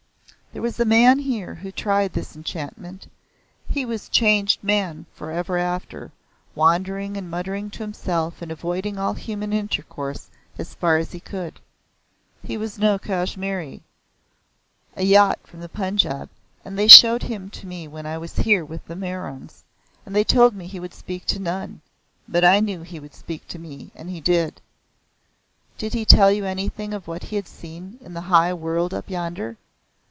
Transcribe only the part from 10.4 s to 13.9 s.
as far as he could. He was no Kashmiri